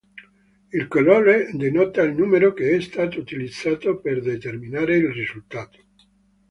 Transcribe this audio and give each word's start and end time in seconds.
Il 0.73 0.87
colore 0.87 1.51
denota 1.53 2.01
il 2.01 2.15
numero 2.15 2.53
che 2.53 2.75
è 2.75 2.81
stato 2.81 3.19
utilizzato 3.19 3.99
per 3.99 4.19
determinare 4.21 4.97
il 4.97 5.11
risultato. 5.11 5.79